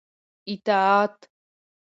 [0.49, 1.17] اطاعت